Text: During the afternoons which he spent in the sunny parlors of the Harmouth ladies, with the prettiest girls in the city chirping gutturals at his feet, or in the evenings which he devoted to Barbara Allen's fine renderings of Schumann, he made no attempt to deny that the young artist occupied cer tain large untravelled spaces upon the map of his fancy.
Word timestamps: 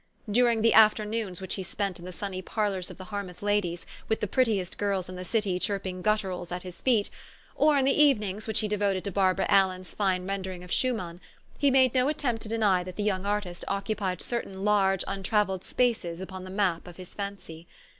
During 0.27 0.63
the 0.63 0.73
afternoons 0.73 1.41
which 1.41 1.53
he 1.53 1.61
spent 1.61 1.99
in 1.99 2.05
the 2.05 2.11
sunny 2.11 2.41
parlors 2.41 2.89
of 2.89 2.97
the 2.97 3.03
Harmouth 3.03 3.43
ladies, 3.43 3.85
with 4.09 4.19
the 4.19 4.25
prettiest 4.25 4.79
girls 4.79 5.07
in 5.07 5.15
the 5.15 5.23
city 5.23 5.59
chirping 5.59 6.01
gutturals 6.01 6.51
at 6.51 6.63
his 6.63 6.81
feet, 6.81 7.11
or 7.55 7.77
in 7.77 7.85
the 7.85 7.91
evenings 7.93 8.47
which 8.47 8.61
he 8.61 8.67
devoted 8.67 9.03
to 9.03 9.11
Barbara 9.11 9.45
Allen's 9.47 9.93
fine 9.93 10.25
renderings 10.27 10.63
of 10.63 10.71
Schumann, 10.73 11.21
he 11.59 11.69
made 11.69 11.93
no 11.93 12.07
attempt 12.07 12.41
to 12.41 12.49
deny 12.49 12.83
that 12.83 12.95
the 12.95 13.03
young 13.03 13.27
artist 13.27 13.63
occupied 13.67 14.23
cer 14.23 14.41
tain 14.41 14.65
large 14.65 15.03
untravelled 15.07 15.63
spaces 15.63 16.19
upon 16.19 16.45
the 16.45 16.49
map 16.49 16.87
of 16.87 16.97
his 16.97 17.13
fancy. 17.13 17.67